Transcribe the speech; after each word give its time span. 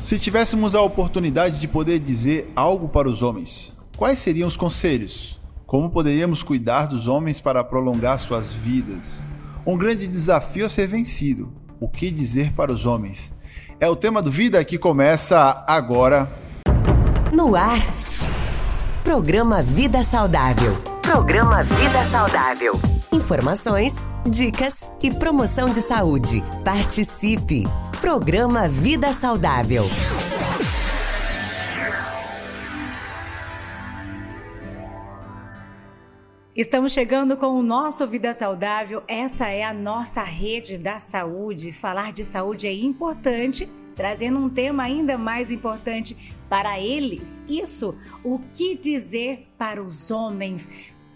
Se 0.00 0.18
tivéssemos 0.18 0.74
a 0.74 0.80
oportunidade 0.80 1.60
de 1.60 1.68
poder 1.68 1.98
dizer 1.98 2.50
algo 2.56 2.88
para 2.88 3.08
os 3.08 3.22
homens, 3.22 3.76
quais 3.98 4.18
seriam 4.18 4.48
os 4.48 4.56
conselhos? 4.56 5.38
Como 5.66 5.90
poderíamos 5.90 6.42
cuidar 6.42 6.86
dos 6.86 7.06
homens 7.06 7.38
para 7.38 7.62
prolongar 7.62 8.18
suas 8.18 8.50
vidas? 8.50 9.24
Um 9.66 9.76
grande 9.76 10.08
desafio 10.08 10.64
a 10.64 10.70
ser 10.70 10.86
vencido. 10.86 11.52
O 11.78 11.86
que 11.86 12.10
dizer 12.10 12.52
para 12.54 12.72
os 12.72 12.86
homens? 12.86 13.32
É 13.78 13.88
o 13.90 13.94
tema 13.94 14.22
do 14.22 14.30
Vida 14.30 14.64
que 14.64 14.78
começa 14.78 15.62
agora. 15.66 16.30
No 17.30 17.54
ar. 17.54 17.78
Programa 19.04 19.62
Vida 19.62 20.02
Saudável. 20.02 20.76
Programa 21.02 21.62
Vida 21.62 22.08
Saudável. 22.10 22.72
Informações, 23.12 23.94
dicas 24.26 24.74
e 25.02 25.10
promoção 25.10 25.68
de 25.68 25.82
saúde. 25.82 26.42
Participe! 26.64 27.64
Programa 28.00 28.66
Vida 28.66 29.12
Saudável. 29.12 29.84
Estamos 36.56 36.92
chegando 36.92 37.36
com 37.36 37.48
o 37.48 37.62
nosso 37.62 38.06
Vida 38.06 38.32
Saudável. 38.32 39.02
Essa 39.06 39.48
é 39.48 39.62
a 39.62 39.74
nossa 39.74 40.22
rede 40.22 40.78
da 40.78 40.98
saúde. 40.98 41.72
Falar 41.72 42.10
de 42.14 42.24
saúde 42.24 42.66
é 42.66 42.72
importante, 42.72 43.70
trazendo 43.94 44.38
um 44.38 44.48
tema 44.48 44.84
ainda 44.84 45.18
mais 45.18 45.50
importante 45.50 46.16
para 46.48 46.80
eles. 46.80 47.40
Isso, 47.46 47.94
o 48.24 48.38
que 48.38 48.74
dizer 48.74 49.46
para 49.58 49.82
os 49.82 50.10
homens? 50.10 50.68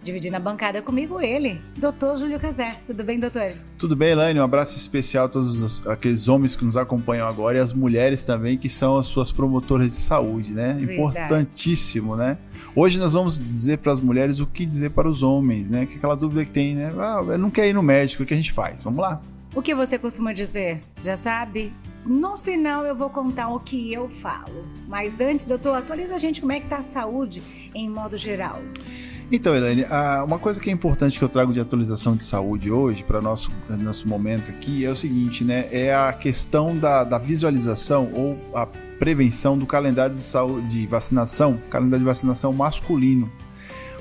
Dividindo 0.04 0.36
a 0.36 0.38
bancada 0.38 0.82
comigo 0.82 1.18
ele, 1.18 1.58
doutor 1.78 2.18
Júlio 2.18 2.38
Cazé. 2.38 2.76
Tudo 2.86 3.02
bem, 3.02 3.18
doutor? 3.18 3.54
Tudo 3.78 3.96
bem, 3.96 4.10
Elaine. 4.10 4.38
Um 4.38 4.42
abraço 4.42 4.77
especial 4.77 5.24
a 5.24 5.28
todos 5.30 5.58
os, 5.58 5.86
aqueles 5.86 6.28
homens 6.28 6.54
que 6.54 6.62
nos 6.62 6.77
acompanham 6.77 7.27
agora 7.27 7.56
e 7.56 7.60
as 7.60 7.72
mulheres 7.72 8.22
também, 8.22 8.58
que 8.58 8.68
são 8.68 8.98
as 8.98 9.06
suas 9.06 9.32
promotoras 9.32 9.86
de 9.86 9.94
saúde, 9.94 10.52
né? 10.52 10.74
Verdade. 10.74 10.92
Importantíssimo, 10.92 12.16
né? 12.16 12.36
Hoje 12.77 12.98
nós 12.98 13.14
vamos 13.14 13.38
dizer 13.38 13.78
para 13.78 13.92
as 13.92 14.00
mulheres 14.00 14.41
o 14.41 14.46
que 14.46 14.66
dizer 14.66 14.91
para 14.91 15.08
os 15.08 15.22
homens, 15.22 15.70
né? 15.70 15.86
Que 15.86 15.96
aquela 15.96 16.14
dúvida 16.14 16.44
que 16.44 16.50
tem, 16.50 16.74
né? 16.74 16.92
Ah, 16.98 17.24
eu 17.27 17.39
não 17.39 17.48
quero 17.48 17.68
ir 17.68 17.72
no 17.72 17.83
médico, 17.83 18.24
o 18.24 18.27
que 18.27 18.34
a 18.34 18.36
gente 18.36 18.52
faz? 18.52 18.84
Vamos 18.84 19.00
lá. 19.00 19.22
O 19.55 19.62
que 19.62 19.74
você 19.74 19.98
costuma 19.98 20.34
dizer? 20.34 20.80
Já 21.02 21.16
sabe? 21.16 21.72
No 22.05 22.36
final 22.36 22.84
eu 22.84 22.94
vou 22.94 23.08
contar 23.08 23.48
o 23.48 23.58
que 23.58 23.91
eu 23.91 24.11
falo. 24.11 24.66
Mas 24.86 25.18
antes, 25.18 25.46
doutor, 25.46 25.78
atualiza 25.78 26.14
a 26.14 26.18
gente 26.18 26.42
como 26.42 26.52
é 26.52 26.61
que 26.61 26.68
tá 26.68 26.78
a 26.78 26.83
saúde 26.83 27.42
em 27.74 27.89
modo 27.89 28.18
geral. 28.18 28.61
Então, 29.33 29.55
Elaine, 29.55 29.86
uma 30.25 30.39
coisa 30.39 30.61
que 30.61 30.69
é 30.69 30.72
importante 30.72 31.19
que 31.19 31.25
eu 31.25 31.28
trago 31.28 31.53
de 31.53 31.61
atualização 31.61 32.14
de 32.14 32.22
saúde 32.22 32.70
hoje 32.70 33.03
para 33.03 33.20
nosso 33.20 33.50
nosso 33.69 34.06
momento 34.06 34.50
aqui 34.50 34.84
é 34.84 34.91
o 34.91 34.94
seguinte, 34.94 35.44
né? 35.44 35.67
É 35.72 35.94
a 35.94 36.12
questão 36.12 36.77
da, 36.77 37.05
da 37.05 37.19
visualização 37.19 38.11
ou 38.12 38.39
a 38.55 38.67
prevenção 38.98 39.58
do 39.58 39.67
calendário 39.67 40.14
de 40.14 40.22
saúde 40.22 40.69
de 40.69 40.86
vacinação, 40.86 41.58
calendário 41.70 42.00
de 42.00 42.05
vacinação 42.05 42.52
masculino. 42.52 43.30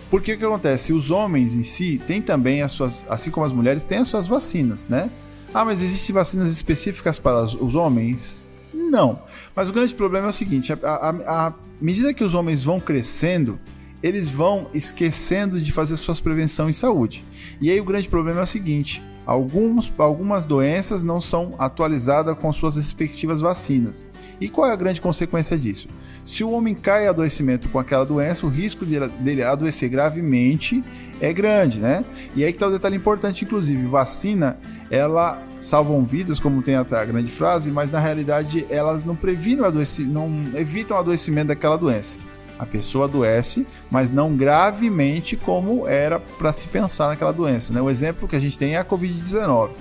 Porque 0.10 0.34
o 0.34 0.38
que 0.38 0.46
acontece? 0.46 0.94
Os 0.94 1.10
homens 1.10 1.56
em 1.56 1.64
si 1.64 2.00
têm 2.06 2.22
também 2.22 2.62
as 2.62 2.72
suas, 2.72 3.06
assim 3.10 3.32
como 3.32 3.46
as 3.46 3.52
mulheres, 3.52 3.84
têm 3.84 4.00
as 4.00 4.08
suas 4.08 4.28
vacinas, 4.28 4.88
né? 4.88 5.10
Ah, 5.54 5.64
mas 5.64 5.82
existem 5.82 6.14
vacinas 6.14 6.52
específicas 6.52 7.18
para 7.18 7.44
os 7.44 7.76
homens? 7.76 8.50
Não. 8.74 9.20
Mas 9.56 9.70
o 9.70 9.74
grande 9.74 9.96
problema 9.96 10.28
é 10.28 10.30
o 10.30 10.34
seguinte: 10.34 10.74
a 10.74 11.54
medida 11.82 12.14
que 12.14 12.24
os 12.24 12.36
homens 12.36 12.64
vão 12.64 12.80
crescendo, 12.80 13.60
eles 14.04 14.30
vão 14.30 14.68
esquecendo 14.74 15.62
de 15.62 15.72
fazer 15.72 15.96
suas 15.96 16.20
prevenções 16.20 16.76
em 16.76 16.80
saúde. 16.80 17.24
E 17.62 17.72
aí 17.72 17.80
o 17.80 17.86
grande 17.86 18.10
problema 18.10 18.42
é 18.42 18.44
o 18.44 18.48
seguinte: 18.48 19.02
alguns, 19.26 19.92
algumas 19.98 20.46
doenças 20.46 21.04
não 21.04 21.22
são 21.22 21.56
atualizadas 21.58 22.38
com 22.38 22.52
suas 22.52 22.76
respectivas 22.76 23.40
vacinas. 23.40 24.06
E 24.42 24.50
qual 24.50 24.70
é 24.70 24.74
a 24.74 24.76
grande 24.76 25.00
consequência 25.00 25.58
disso? 25.58 25.88
Se 26.26 26.44
o 26.44 26.52
homem 26.52 26.76
cai 26.76 27.06
em 27.06 27.08
adoecimento 27.08 27.70
com 27.70 27.80
aquela 27.80 28.06
doença, 28.06 28.46
o 28.46 28.50
risco 28.50 28.86
dele, 28.86 29.44
adoecer 29.44 29.90
gravemente 29.90 30.84
é 31.20 31.32
grande, 31.34 31.80
né? 31.80 32.04
E 32.36 32.44
aí 32.44 32.52
que 32.52 32.58
está 32.58 32.68
o 32.68 32.72
detalhe 32.72 32.96
importante, 32.96 33.44
inclusive, 33.44 33.86
vacina, 33.88 34.58
ela 34.90 35.42
salvam 35.60 36.04
vidas, 36.06 36.40
como 36.40 36.62
tem 36.62 36.76
até 36.76 36.98
a 36.98 37.06
grande 37.06 37.32
frase, 37.32 37.72
mas 37.72 37.90
na 37.90 38.00
realidade 38.00 38.66
elas 38.70 39.04
não 39.04 39.16
previnem 39.16 39.62
o 39.62 39.66
adoecimento, 39.66 40.14
não 40.14 40.44
evitam 40.56 40.96
o 40.98 41.00
adoecimento 41.00 41.48
daquela 41.48 41.78
doença. 41.78 42.20
A 42.64 42.66
pessoa 42.66 43.08
adoece, 43.08 43.68
mas 43.92 44.10
não 44.10 44.38
gravemente 44.38 45.36
como 45.36 45.86
era 45.86 46.18
para 46.18 46.54
se 46.54 46.66
pensar 46.70 47.10
naquela 47.10 47.34
doença. 47.34 47.74
Né? 47.74 47.82
O 47.82 47.90
exemplo 47.90 48.26
que 48.26 48.38
a 48.38 48.40
gente 48.40 48.58
tem 48.58 48.76
é 48.76 48.78
a 48.78 48.86
Covid-19. 48.86 49.72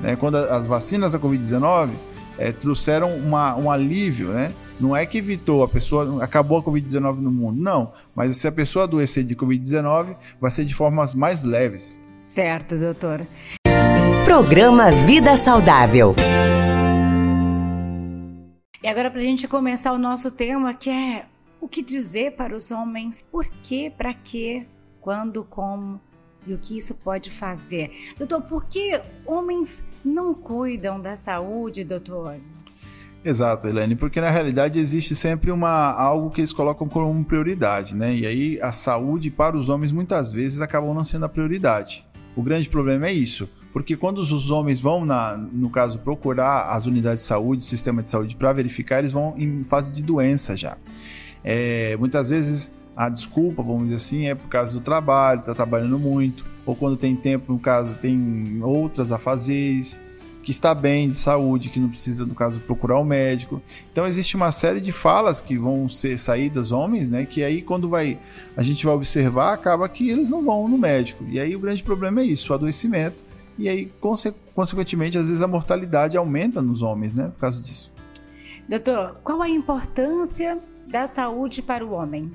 Né? 0.00 0.16
Quando 0.16 0.36
as 0.36 0.64
vacinas 0.64 1.12
da 1.12 1.18
Covid-19 1.18 1.90
é, 2.38 2.50
trouxeram 2.50 3.14
uma, 3.14 3.54
um 3.56 3.70
alívio, 3.70 4.28
né? 4.28 4.54
Não 4.80 4.96
é 4.96 5.04
que 5.04 5.18
evitou 5.18 5.62
a 5.62 5.68
pessoa, 5.68 6.24
acabou 6.24 6.56
a 6.56 6.62
Covid-19 6.62 7.16
no 7.18 7.30
mundo, 7.30 7.60
não. 7.60 7.92
Mas 8.16 8.34
se 8.38 8.48
a 8.48 8.52
pessoa 8.52 8.84
adoecer 8.86 9.22
de 9.22 9.36
Covid-19, 9.36 10.16
vai 10.40 10.50
ser 10.50 10.64
de 10.64 10.74
formas 10.74 11.14
mais 11.14 11.44
leves. 11.44 12.00
Certo, 12.18 12.78
doutor. 12.78 13.26
Programa 14.24 14.90
Vida 14.90 15.36
Saudável. 15.36 16.14
E 18.82 18.88
agora, 18.88 19.10
para 19.10 19.20
a 19.20 19.24
gente 19.24 19.46
começar 19.46 19.92
o 19.92 19.98
nosso 19.98 20.30
tema, 20.30 20.72
que 20.72 20.88
é 20.88 21.26
o 21.60 21.68
que 21.68 21.82
dizer 21.82 22.32
para 22.32 22.56
os 22.56 22.70
homens, 22.70 23.22
por 23.22 23.46
quê, 23.62 23.92
para 23.96 24.14
quê, 24.14 24.66
quando, 25.00 25.44
como 25.44 26.00
e 26.46 26.54
o 26.54 26.58
que 26.58 26.78
isso 26.78 26.94
pode 26.94 27.30
fazer. 27.30 27.90
Doutor, 28.18 28.42
por 28.42 28.64
que 28.64 28.98
homens 29.26 29.84
não 30.04 30.32
cuidam 30.32 31.00
da 31.00 31.16
saúde, 31.16 31.84
doutor? 31.84 32.36
Exato, 33.22 33.68
Helene, 33.68 33.94
porque 33.94 34.20
na 34.20 34.30
realidade 34.30 34.78
existe 34.78 35.14
sempre 35.14 35.50
uma 35.50 35.92
algo 35.92 36.30
que 36.30 36.40
eles 36.40 36.54
colocam 36.54 36.88
como 36.88 37.22
prioridade, 37.24 37.94
né? 37.94 38.14
E 38.14 38.26
aí 38.26 38.62
a 38.62 38.72
saúde 38.72 39.30
para 39.30 39.58
os 39.58 39.68
homens 39.68 39.92
muitas 39.92 40.32
vezes 40.32 40.62
acabam 40.62 40.94
não 40.94 41.04
sendo 41.04 41.26
a 41.26 41.28
prioridade. 41.28 42.06
O 42.34 42.42
grande 42.42 42.70
problema 42.70 43.08
é 43.08 43.12
isso, 43.12 43.46
porque 43.74 43.94
quando 43.94 44.18
os 44.18 44.50
homens 44.50 44.80
vão, 44.80 45.04
na, 45.04 45.36
no 45.36 45.68
caso, 45.68 45.98
procurar 45.98 46.70
as 46.70 46.86
unidades 46.86 47.20
de 47.20 47.26
saúde, 47.26 47.62
sistema 47.62 48.02
de 48.02 48.08
saúde 48.08 48.36
para 48.36 48.54
verificar, 48.54 49.00
eles 49.00 49.12
vão 49.12 49.34
em 49.36 49.62
fase 49.62 49.92
de 49.92 50.02
doença 50.02 50.56
já. 50.56 50.78
É, 51.44 51.96
muitas 51.96 52.30
vezes 52.30 52.70
a 52.96 53.08
desculpa, 53.08 53.62
vamos 53.62 53.84
dizer 53.84 53.96
assim, 53.96 54.26
é 54.28 54.34
por 54.34 54.48
causa 54.48 54.72
do 54.72 54.80
trabalho, 54.80 55.40
está 55.40 55.54
trabalhando 55.54 55.98
muito, 55.98 56.44
ou 56.66 56.74
quando 56.74 56.96
tem 56.96 57.16
tempo, 57.16 57.52
no 57.52 57.58
caso, 57.58 57.94
tem 57.94 58.60
outras 58.62 59.10
afazeres, 59.10 59.98
que 60.42 60.50
está 60.50 60.74
bem 60.74 61.10
de 61.10 61.16
saúde, 61.16 61.68
que 61.68 61.78
não 61.78 61.88
precisa, 61.88 62.24
no 62.24 62.34
caso, 62.34 62.60
procurar 62.60 62.98
o 62.98 63.02
um 63.02 63.04
médico. 63.04 63.62
Então 63.92 64.06
existe 64.06 64.36
uma 64.36 64.50
série 64.50 64.80
de 64.80 64.90
falas 64.90 65.40
que 65.40 65.56
vão 65.56 65.88
ser 65.88 66.18
saídas 66.18 66.72
homens, 66.72 67.10
né? 67.10 67.26
Que 67.26 67.44
aí 67.44 67.60
quando 67.60 67.88
vai 67.88 68.18
a 68.56 68.62
gente 68.62 68.84
vai 68.86 68.94
observar, 68.94 69.52
acaba 69.52 69.88
que 69.88 70.08
eles 70.08 70.30
não 70.30 70.42
vão 70.42 70.66
no 70.66 70.78
médico. 70.78 71.24
E 71.28 71.38
aí 71.38 71.54
o 71.54 71.60
grande 71.60 71.82
problema 71.82 72.20
é 72.20 72.24
isso, 72.24 72.52
o 72.52 72.54
adoecimento. 72.54 73.22
E 73.58 73.68
aí, 73.68 73.92
conse 74.00 74.34
consequentemente, 74.54 75.18
às 75.18 75.28
vezes 75.28 75.42
a 75.42 75.46
mortalidade 75.46 76.16
aumenta 76.16 76.62
nos 76.62 76.80
homens, 76.80 77.14
né? 77.14 77.24
Por 77.24 77.40
causa 77.40 77.62
disso. 77.62 77.92
Doutor, 78.66 79.20
qual 79.22 79.42
a 79.42 79.48
importância 79.48 80.58
da 80.90 81.06
saúde 81.06 81.62
para 81.62 81.84
o 81.84 81.92
homem? 81.92 82.30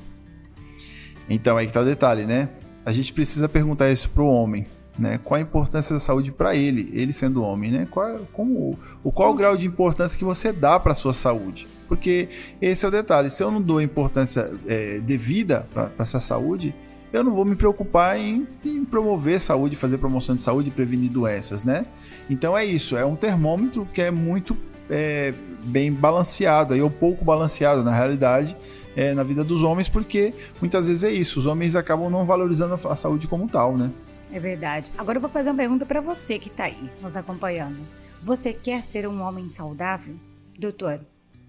Então, 1.30 1.58
aí 1.58 1.66
que 1.66 1.72
está 1.72 1.82
o 1.82 1.86
detalhe, 1.86 2.26
né? 2.26 2.50
A 2.86 2.92
gente 2.92 3.12
precisa 3.12 3.50
perguntar 3.50 3.92
isso 3.92 4.10
para 4.10 4.24
o 4.24 4.28
homem, 4.28 4.66
né? 4.98 5.20
Qual 5.24 5.38
a 5.38 5.42
importância 5.42 5.94
da 5.94 6.00
saúde 6.00 6.32
para 6.32 6.56
ele, 6.56 6.90
ele 6.94 7.12
sendo 7.12 7.44
homem, 7.44 7.72
né? 7.72 7.88
Qual, 7.90 8.20
como, 8.32 8.78
o, 9.04 9.12
qual 9.12 9.32
o 9.32 9.34
grau 9.34 9.58
de 9.58 9.68
importância 9.68 10.18
que 10.18 10.24
você 10.24 10.54
dá 10.54 10.80
para 10.80 10.94
a 10.94 10.96
sua 10.96 11.14
saúde? 11.14 11.68
Porque 11.88 12.30
esse 12.62 12.86
é 12.86 12.88
o 12.88 12.92
detalhe. 12.92 13.30
Se 13.30 13.44
eu 13.44 13.52
não 13.52 13.62
dou 13.62 13.82
importância 13.82 14.52
é, 14.68 15.00
devida 15.00 15.68
para 15.74 15.92
essa 16.00 16.20
saúde, 16.20 16.74
eu 17.12 17.24
não 17.24 17.34
vou 17.34 17.46
me 17.46 17.56
preocupar 17.56 18.20
em, 18.20 18.48
em, 18.64 18.84
promover 18.86 19.40
saúde, 19.40 19.76
fazer 19.76 19.98
promoção 19.98 20.36
de 20.36 20.42
saúde 20.42 20.70
prevenir 20.70 21.10
doenças, 21.10 21.64
né? 21.64 21.86
Então 22.30 22.58
é 22.58 22.66
isso, 22.66 22.98
é 22.98 23.06
um 23.06 23.16
termômetro 23.16 23.88
que 23.94 24.02
é 24.02 24.12
muito 24.12 24.56
é, 24.90 25.34
bem 25.66 25.92
balanceado, 25.92 26.74
aí, 26.74 26.82
ou 26.82 26.90
pouco 26.90 27.24
balanceado 27.24 27.84
na 27.84 27.94
realidade, 27.94 28.56
é, 28.96 29.14
na 29.14 29.24
vida 29.24 29.44
dos 29.44 29.64
homens, 29.64 29.90
porque 29.90 30.34
muitas 30.62 30.88
vezes 30.88 31.04
é 31.04 31.12
isso, 31.12 31.40
os 31.40 31.46
homens 31.46 31.76
acabam 31.76 32.10
não 32.10 32.26
valorizando 32.26 32.74
a 32.74 32.96
saúde 32.96 33.28
como 33.28 33.48
tal, 33.48 33.78
né? 33.78 33.92
É 34.32 34.40
verdade. 34.40 34.92
Agora 34.98 35.18
eu 35.18 35.22
vou 35.22 35.30
fazer 35.30 35.50
uma 35.50 35.58
pergunta 35.58 35.86
para 35.86 36.02
você 36.02 36.40
que 36.40 36.50
está 36.50 36.66
aí 36.66 36.90
nos 37.02 37.16
acompanhando. 37.16 37.78
Você 38.24 38.54
quer 38.54 38.82
ser 38.82 39.08
um 39.08 39.22
homem 39.22 39.50
saudável? 39.50 40.16
Doutor, 40.58 41.00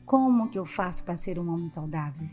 como 0.05 0.49
que 0.49 0.59
eu 0.59 0.65
faço 0.65 1.03
para 1.03 1.17
ser 1.17 1.39
um 1.39 1.53
homem 1.53 1.69
saudável? 1.69 2.29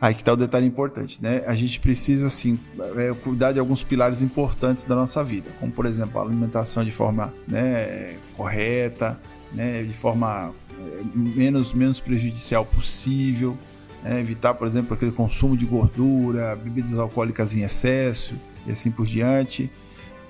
Aí 0.00 0.14
que 0.14 0.20
está 0.20 0.32
o 0.32 0.36
detalhe 0.36 0.66
importante, 0.66 1.22
né? 1.22 1.44
A 1.46 1.54
gente 1.54 1.78
precisa, 1.78 2.26
assim, 2.26 2.58
é, 2.96 3.14
cuidar 3.14 3.52
de 3.52 3.60
alguns 3.60 3.84
pilares 3.84 4.20
importantes 4.20 4.84
da 4.84 4.96
nossa 4.96 5.22
vida, 5.22 5.48
como, 5.60 5.70
por 5.70 5.86
exemplo, 5.86 6.20
a 6.20 6.24
alimentação 6.24 6.84
de 6.84 6.90
forma 6.90 7.32
né, 7.46 8.16
correta, 8.36 9.20
né, 9.54 9.82
de 9.82 9.94
forma 9.94 10.52
é, 10.78 11.02
menos, 11.14 11.72
menos 11.72 12.00
prejudicial 12.00 12.64
possível, 12.64 13.56
né, 14.02 14.20
evitar, 14.20 14.54
por 14.54 14.66
exemplo, 14.66 14.94
aquele 14.94 15.12
consumo 15.12 15.56
de 15.56 15.66
gordura, 15.66 16.56
bebidas 16.56 16.98
alcoólicas 16.98 17.54
em 17.54 17.62
excesso 17.62 18.34
e 18.66 18.72
assim 18.72 18.90
por 18.90 19.06
diante. 19.06 19.70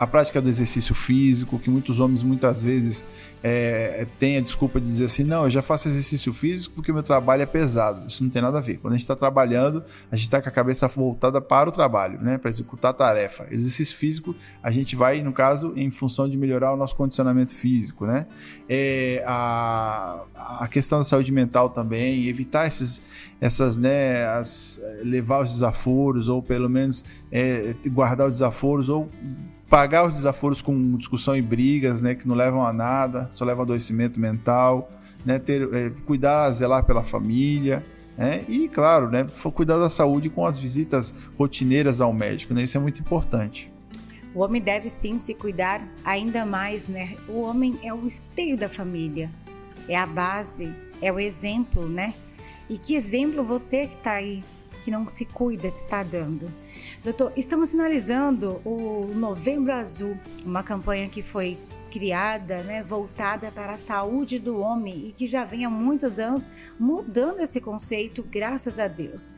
A 0.03 0.07
prática 0.07 0.43
do 0.43 0.49
exercício 0.49 0.97
físico, 0.97 1.61
que 1.61 1.71
muitos 1.71 2.01
homens 2.01 2.25
muitas 2.25 2.61
vezes 2.61 3.05
é, 3.41 4.05
têm 4.19 4.37
a 4.37 4.41
desculpa 4.41 4.81
de 4.81 4.87
dizer 4.89 5.05
assim: 5.05 5.23
não, 5.23 5.45
eu 5.45 5.51
já 5.51 5.63
faço 5.63 5.87
exercício 5.87 6.33
físico 6.33 6.75
porque 6.75 6.93
meu 6.93 7.05
trabalho 7.05 7.43
é 7.43 7.47
pesado. 7.47 8.09
Isso 8.09 8.25
não 8.25 8.29
tem 8.29 8.43
nada 8.43 8.59
a 8.59 8.61
ver. 8.61 8.79
Quando 8.79 8.95
a 8.95 8.97
gente 8.97 9.05
está 9.05 9.15
trabalhando, 9.15 9.85
a 10.11 10.17
gente 10.17 10.25
está 10.25 10.43
com 10.43 10.49
a 10.49 10.51
cabeça 10.51 10.89
voltada 10.89 11.41
para 11.41 11.69
o 11.69 11.73
trabalho, 11.73 12.21
né, 12.21 12.37
para 12.37 12.51
executar 12.51 12.91
a 12.91 12.95
tarefa. 12.95 13.47
Exercício 13.49 13.97
físico, 13.97 14.35
a 14.61 14.73
gente 14.73 14.97
vai, 14.97 15.23
no 15.23 15.33
caso, 15.33 15.73
em 15.77 15.89
função 15.93 16.29
de 16.29 16.37
melhorar 16.37 16.73
o 16.73 16.77
nosso 16.77 16.97
condicionamento 16.97 17.55
físico. 17.55 18.05
Né? 18.05 18.27
É, 18.69 19.23
a, 19.25 20.23
a 20.35 20.67
questão 20.67 20.99
da 20.99 21.05
saúde 21.05 21.31
mental 21.31 21.71
também, 21.71 22.27
evitar 22.27 22.67
esses, 22.67 23.03
essas, 23.41 23.79
né, 23.79 24.27
as, 24.31 24.81
levar 25.05 25.43
os 25.43 25.53
desaforos, 25.53 26.29
ou 26.29 26.43
pelo 26.43 26.69
menos 26.69 27.05
é, 27.31 27.73
guardar 27.87 28.27
os 28.27 28.35
desaforos, 28.35 28.89
ou 28.89 29.09
pagar 29.73 30.07
os 30.07 30.13
desaforos 30.13 30.61
com 30.61 30.99
discussão 30.99 31.35
e 31.35 31.41
brigas, 31.41 32.03
né, 32.03 32.15
que 32.15 32.29
não 32.29 32.37
levam 32.37 32.63
a 32.63 32.75
nada, 32.75 33.27
só 33.31 33.43
levam 33.43 33.63
a 33.63 33.65
adoecimento 33.65 34.21
mental, 34.21 34.91
né, 35.25 35.39
ter, 35.39 35.63
é, 35.73 35.89
cuidar, 36.05 36.51
zelar 36.51 36.85
pela 36.85 37.03
família, 37.03 37.83
né, 38.15 38.45
e 38.51 38.69
claro, 38.69 39.11
né, 39.11 39.25
cuidar 39.55 39.79
da 39.79 39.89
saúde 39.89 40.29
com 40.29 40.45
as 40.45 40.59
visitas 40.59 41.15
rotineiras 41.39 42.03
ao 42.03 42.13
médico, 42.13 42.53
né, 42.53 42.65
isso 42.65 42.77
é 42.77 42.81
muito 42.83 43.01
importante. 43.01 43.73
O 44.35 44.41
homem 44.41 44.61
deve 44.61 44.91
sim 44.91 45.19
se 45.19 45.33
cuidar 45.33 45.83
ainda 46.05 46.45
mais, 46.45 46.87
né? 46.89 47.17
O 47.29 47.43
homem 47.43 47.79
é 47.83 47.93
o 47.93 48.07
esteio 48.07 48.57
da 48.57 48.67
família, 48.67 49.31
é 49.87 49.97
a 49.97 50.07
base, 50.07 50.73
é 51.03 51.13
o 51.13 51.21
exemplo, 51.21 51.87
né? 51.87 52.15
E 52.69 52.79
que 52.79 52.95
exemplo 52.95 53.45
você 53.45 53.87
que 53.87 53.95
está 53.95 54.13
aí, 54.13 54.43
que 54.83 54.91
não 54.91 55.07
se 55.07 55.27
cuida, 55.27 55.69
está 55.69 56.03
dando? 56.03 56.51
Doutor, 57.05 57.33
estamos 57.37 57.73
finalizando 57.73 58.63
o 58.65 59.09
Novembro 59.13 59.73
Azul, 59.73 60.17
uma 60.47 60.63
campanha 60.63 61.09
que 61.09 61.21
foi 61.21 61.59
criada, 61.91 62.63
né, 62.63 62.81
voltada 62.81 63.51
para 63.51 63.73
a 63.73 63.77
saúde 63.77 64.39
do 64.39 64.61
homem 64.61 65.09
e 65.09 65.13
que 65.13 65.27
já 65.27 65.43
vem 65.43 65.65
há 65.65 65.71
muitos 65.71 66.21
anos 66.21 66.47
mudando 66.79 67.41
esse 67.41 67.61
conceito, 67.61 68.23
graças 68.23 68.79
a 68.79 68.87
Deus. 68.87 69.33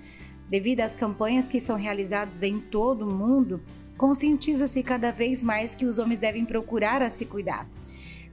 Devido 0.47 0.81
às 0.81 0.95
campanhas 0.95 1.49
que 1.49 1.59
são 1.59 1.75
realizadas 1.75 2.43
em 2.43 2.61
todo 2.61 3.07
o 3.07 3.11
mundo, 3.11 3.63
conscientiza-se 3.97 4.83
cada 4.83 5.11
vez 5.11 5.43
mais 5.43 5.75
que 5.75 5.87
os 5.87 5.99
homens 5.99 6.21
devem 6.21 6.45
procurar 6.45 7.01
a 7.01 7.09
se 7.09 7.25
cuidar. 7.25 7.67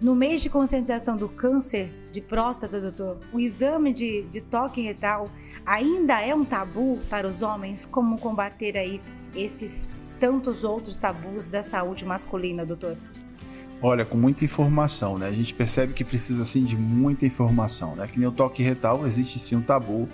No 0.01 0.13
mês 0.13 0.41
de 0.41 0.49
conscientização 0.49 1.15
do 1.15 1.29
câncer 1.29 1.89
de 2.11 2.19
próstata, 2.19 2.81
doutor, 2.81 3.21
o 3.31 3.39
exame 3.39 3.93
de, 3.93 4.23
de 4.23 4.41
toque 4.41 4.81
retal 4.81 5.29
ainda 5.65 6.19
é 6.19 6.35
um 6.35 6.43
tabu 6.43 6.99
para 7.09 7.27
os 7.27 7.41
homens? 7.41 7.85
Como 7.85 8.19
combater 8.19 8.77
aí 8.77 8.99
esses 9.35 9.89
tantos 10.19 10.63
outros 10.63 10.99
tabus 10.99 11.45
da 11.45 11.63
saúde 11.63 12.05
masculina, 12.05 12.65
doutor? 12.65 12.95
Olha, 13.81 14.05
com 14.05 14.15
muita 14.15 14.45
informação, 14.45 15.17
né? 15.17 15.27
A 15.27 15.31
gente 15.31 15.53
percebe 15.53 15.93
que 15.93 16.03
precisa 16.03 16.43
assim 16.43 16.63
de 16.63 16.77
muita 16.77 17.25
informação, 17.25 17.95
né? 17.95 18.07
Que 18.07 18.19
nem 18.19 18.27
o 18.27 18.31
toque 18.31 18.61
retal, 18.61 19.07
existe 19.07 19.39
sim 19.39 19.55
um 19.55 19.61
tabu, 19.61 20.07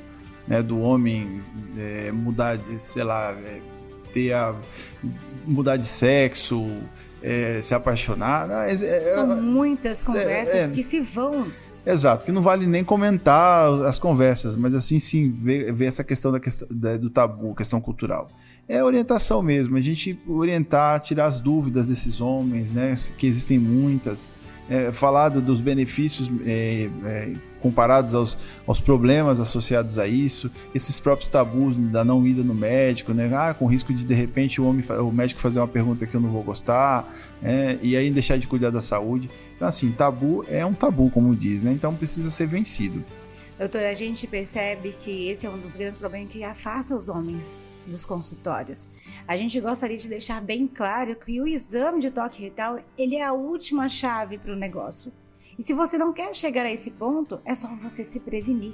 né? 0.47 0.63
Do 0.63 0.79
homem 0.79 1.41
é, 1.77 2.11
mudar, 2.11 2.57
sei 2.79 3.03
lá, 3.03 3.31
é, 3.31 3.59
ter 4.13 4.31
a 4.33 4.55
mudar 5.45 5.75
de 5.75 5.85
sexo, 5.85 6.65
é, 7.21 7.59
se 7.61 7.75
apaixonar. 7.75 8.47
Né? 8.47 8.75
São 9.13 9.35
muitas 9.41 10.03
conversas 10.05 10.55
é, 10.55 10.69
que 10.69 10.81
se 10.81 11.01
vão 11.01 11.47
Exato, 11.87 12.25
que 12.25 12.33
não 12.33 12.41
vale 12.41 12.67
nem 12.67 12.83
comentar 12.83 13.71
as 13.85 13.97
conversas, 13.97 14.57
mas 14.57 14.75
assim 14.75 14.99
sim 14.99 15.31
ver, 15.31 15.71
ver 15.71 15.85
essa 15.85 16.03
questão, 16.03 16.33
da 16.33 16.39
questão 16.39 16.67
da, 16.69 16.97
do 16.97 17.09
tabu, 17.09 17.55
questão 17.55 17.79
cultural. 17.79 18.29
É 18.67 18.83
orientação 18.83 19.41
mesmo, 19.41 19.77
a 19.77 19.81
gente 19.81 20.19
orientar, 20.27 20.99
tirar 20.99 21.27
as 21.27 21.39
dúvidas 21.39 21.87
desses 21.87 22.19
homens, 22.19 22.73
né? 22.73 22.93
Que 23.17 23.25
existem 23.25 23.57
muitas. 23.57 24.27
É, 24.69 24.91
falar 24.91 25.29
dos 25.29 25.61
benefícios 25.61 26.29
é, 26.45 26.89
é, 27.05 27.33
comparados 27.61 28.13
aos, 28.13 28.37
aos 28.65 28.79
problemas 28.79 29.39
associados 29.39 29.97
a 29.97 30.07
isso, 30.07 30.51
esses 30.73 30.99
próprios 30.99 31.29
tabus 31.29 31.77
da 31.77 32.03
não 32.03 32.25
ida 32.25 32.43
no 32.43 32.53
médico, 32.53 33.13
né? 33.13 33.29
Ah, 33.33 33.53
com 33.53 33.65
risco 33.65 33.93
de 33.93 34.03
de 34.03 34.13
repente 34.13 34.61
o, 34.61 34.67
homem, 34.67 34.83
o 34.99 35.11
médico 35.11 35.39
fazer 35.39 35.59
uma 35.59 35.67
pergunta 35.67 36.05
que 36.05 36.15
eu 36.15 36.21
não 36.21 36.29
vou 36.29 36.43
gostar, 36.43 37.05
é, 37.43 37.77
e 37.81 37.95
aí 37.95 38.09
deixar 38.09 38.37
de 38.37 38.47
cuidar 38.47 38.69
da 38.69 38.81
saúde. 38.81 39.29
Então, 39.55 39.67
assim, 39.67 39.91
tabu 39.91 40.45
é 40.47 40.65
um 40.65 40.73
tabu, 40.73 41.09
como 41.09 41.35
diz, 41.35 41.63
né? 41.63 41.71
Então 41.71 41.93
precisa 41.95 42.29
ser 42.29 42.47
vencido. 42.47 43.03
Doutora, 43.57 43.89
a 43.89 43.93
gente 43.93 44.27
percebe 44.27 44.95
que 44.99 45.29
esse 45.29 45.45
é 45.45 45.49
um 45.49 45.57
dos 45.57 45.75
grandes 45.75 45.97
problemas 45.97 46.29
que 46.29 46.43
afasta 46.43 46.95
os 46.95 47.09
homens 47.09 47.61
dos 47.87 48.05
consultórios. 48.05 48.87
A 49.27 49.35
gente 49.35 49.59
gostaria 49.59 49.97
de 49.97 50.07
deixar 50.07 50.41
bem 50.41 50.67
claro 50.67 51.15
que 51.15 51.41
o 51.41 51.47
exame 51.47 52.01
de 52.01 52.11
toque 52.11 52.43
retal 52.43 52.79
ele 52.97 53.15
é 53.15 53.23
a 53.23 53.33
última 53.33 53.89
chave 53.89 54.37
para 54.37 54.53
o 54.53 54.55
negócio. 54.55 55.11
E 55.57 55.63
se 55.63 55.73
você 55.73 55.97
não 55.97 56.13
quer 56.13 56.33
chegar 56.35 56.65
a 56.65 56.71
esse 56.71 56.91
ponto, 56.91 57.39
é 57.43 57.55
só 57.55 57.67
você 57.75 58.03
se 58.03 58.19
prevenir. 58.19 58.73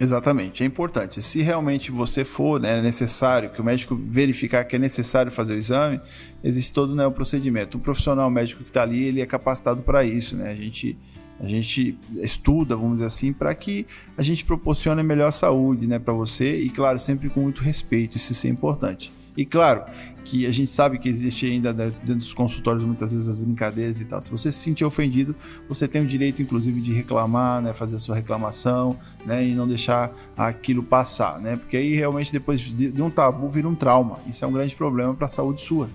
Exatamente, 0.00 0.62
é 0.62 0.66
importante. 0.66 1.20
Se 1.20 1.42
realmente 1.42 1.90
você 1.90 2.24
for 2.24 2.60
né, 2.60 2.80
necessário, 2.80 3.50
que 3.50 3.60
o 3.60 3.64
médico 3.64 3.96
verificar 3.96 4.64
que 4.64 4.76
é 4.76 4.78
necessário 4.78 5.30
fazer 5.30 5.54
o 5.54 5.56
exame, 5.56 6.00
existe 6.42 6.72
todo 6.72 6.94
né, 6.94 7.04
o 7.04 7.10
procedimento. 7.10 7.78
O 7.78 7.80
profissional 7.80 8.30
médico 8.30 8.62
que 8.62 8.70
está 8.70 8.82
ali, 8.82 9.02
ele 9.02 9.20
é 9.20 9.26
capacitado 9.26 9.82
para 9.82 10.04
isso. 10.04 10.36
Né? 10.36 10.50
A 10.50 10.54
gente 10.54 10.96
a 11.40 11.46
gente 11.46 11.96
estuda, 12.16 12.74
vamos 12.74 12.94
dizer 12.94 13.06
assim, 13.06 13.32
para 13.32 13.54
que 13.54 13.86
a 14.16 14.22
gente 14.22 14.44
proporcione 14.44 15.02
melhor 15.04 15.30
saúde 15.30 15.86
né, 15.86 15.98
para 15.98 16.12
você 16.12 16.56
e, 16.56 16.68
claro, 16.68 16.98
sempre 16.98 17.30
com 17.30 17.40
muito 17.40 17.62
respeito, 17.62 18.16
isso 18.16 18.46
é 18.46 18.50
importante. 18.50 19.12
E 19.38 19.46
claro 19.46 19.84
que 20.24 20.44
a 20.46 20.50
gente 20.50 20.68
sabe 20.68 20.98
que 20.98 21.08
existe 21.08 21.46
ainda 21.46 21.72
né, 21.72 21.92
dentro 22.02 22.16
dos 22.16 22.34
consultórios 22.34 22.82
muitas 22.82 23.12
vezes 23.12 23.28
as 23.28 23.38
brincadeiras 23.38 24.00
e 24.00 24.04
tal. 24.04 24.20
Se 24.20 24.32
você 24.32 24.50
se 24.50 24.58
sentir 24.58 24.84
ofendido, 24.84 25.32
você 25.68 25.86
tem 25.86 26.02
o 26.02 26.06
direito, 26.06 26.42
inclusive, 26.42 26.80
de 26.80 26.92
reclamar, 26.92 27.62
né, 27.62 27.72
fazer 27.72 27.94
a 27.94 27.98
sua 28.00 28.16
reclamação 28.16 28.98
né, 29.24 29.46
e 29.46 29.54
não 29.54 29.68
deixar 29.68 30.12
aquilo 30.36 30.82
passar, 30.82 31.38
né? 31.40 31.56
Porque 31.56 31.76
aí 31.76 31.94
realmente 31.94 32.32
depois 32.32 32.58
de 32.58 33.00
um 33.00 33.08
tabu 33.08 33.48
vira 33.48 33.68
um 33.68 33.76
trauma. 33.76 34.18
Isso 34.26 34.44
é 34.44 34.48
um 34.48 34.52
grande 34.52 34.74
problema 34.74 35.14
para 35.14 35.26
a 35.26 35.30
saúde 35.30 35.60
sua. 35.60 35.88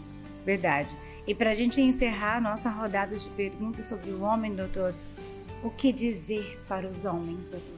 Verdade. 0.46 0.98
E 1.28 1.36
para 1.36 1.52
a 1.52 1.56
gente 1.56 1.82
encerrar 1.82 2.38
a 2.38 2.42
nossa 2.42 2.70
rodada 2.70 3.18
de 3.18 3.30
perguntas 3.32 3.90
sobre 3.90 4.10
o 4.12 4.22
homem, 4.22 4.56
doutor, 4.56 4.96
o 5.62 5.70
que 5.70 5.92
dizer 5.92 6.62
para 6.66 6.88
os 6.88 7.04
homens, 7.04 7.50
doutor? 7.50 7.76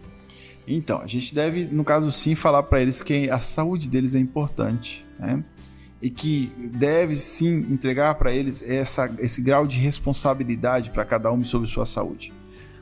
Então, 0.68 1.02
a 1.02 1.08
gente 1.08 1.34
deve, 1.34 1.66
no 1.66 1.84
caso 1.84 2.12
sim, 2.12 2.36
falar 2.36 2.64
para 2.64 2.82
eles 2.82 3.02
que 3.04 3.30
a 3.30 3.40
saúde 3.40 3.90
deles 3.90 4.14
é 4.14 4.20
importante, 4.20 5.06
né? 5.20 5.44
E 6.06 6.10
que 6.12 6.52
deve 6.56 7.16
sim 7.16 7.66
entregar 7.68 8.13
para 8.13 8.31
eles 8.31 8.62
essa, 8.62 9.12
esse 9.18 9.42
grau 9.42 9.66
de 9.66 9.80
responsabilidade 9.80 10.92
para 10.92 11.04
cada 11.04 11.31
homem 11.31 11.44
sobre 11.44 11.68
sua 11.68 11.84
saúde. 11.84 12.31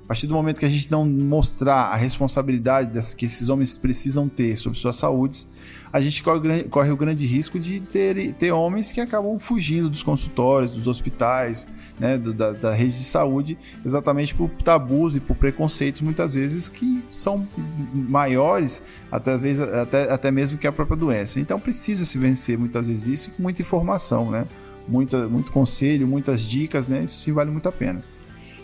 A 0.03 0.07
partir 0.07 0.27
do 0.27 0.33
momento 0.33 0.59
que 0.59 0.65
a 0.65 0.69
gente 0.69 0.91
não 0.91 1.05
mostrar 1.05 1.83
a 1.83 1.95
responsabilidade 1.95 2.91
que 3.15 3.25
esses 3.25 3.47
homens 3.47 3.77
precisam 3.77 4.27
ter 4.27 4.57
sobre 4.57 4.77
suas 4.77 4.97
saúdes, 4.97 5.47
a 5.93 6.01
gente 6.01 6.23
corre, 6.23 6.89
o 6.89 6.97
grande 6.97 7.23
risco 7.23 7.59
de 7.59 7.79
ter, 7.79 8.33
ter 8.33 8.51
homens 8.51 8.91
que 8.91 8.99
acabam 8.99 9.37
fugindo 9.37 9.87
dos 9.91 10.01
consultórios, 10.01 10.71
dos 10.71 10.87
hospitais, 10.87 11.67
né, 11.99 12.17
do, 12.17 12.33
da, 12.33 12.51
da, 12.51 12.73
rede 12.73 12.97
de 12.97 13.03
saúde, 13.03 13.55
exatamente 13.85 14.33
por 14.33 14.49
tabus 14.49 15.15
e 15.15 15.19
por 15.19 15.35
preconceitos, 15.35 16.01
muitas 16.01 16.33
vezes 16.33 16.67
que 16.67 17.03
são 17.11 17.47
maiores, 17.93 18.81
até, 19.11 19.35
até, 19.79 20.11
até 20.11 20.31
mesmo 20.31 20.57
que 20.57 20.65
a 20.65 20.71
própria 20.71 20.97
doença. 20.97 21.39
Então 21.39 21.59
precisa 21.59 22.05
se 22.05 22.17
vencer 22.17 22.57
muitas 22.57 22.87
vezes 22.87 23.05
isso 23.05 23.31
com 23.31 23.43
muita 23.43 23.61
informação, 23.61 24.31
né? 24.31 24.47
Muito 24.87 25.51
conselho, 25.51 26.07
muitas 26.07 26.41
dicas, 26.41 26.87
né? 26.87 27.03
Isso 27.03 27.19
sim 27.19 27.31
vale 27.31 27.51
muito 27.51 27.69
a 27.69 27.71
pena. 27.71 28.03